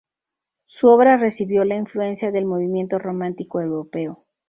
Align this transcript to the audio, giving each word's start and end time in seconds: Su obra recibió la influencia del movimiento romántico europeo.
Su 0.63 0.87
obra 0.87 1.15
recibió 1.17 1.63
la 1.63 1.75
influencia 1.75 2.31
del 2.31 2.47
movimiento 2.47 2.97
romántico 2.97 3.61
europeo. 3.61 4.25